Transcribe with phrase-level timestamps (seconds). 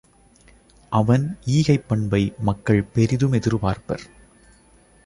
[0.89, 1.37] அவன்
[1.45, 4.05] ஈகைப் பண்பை மக்கள் பெரிதும் எதிர்பார்ப்பர்.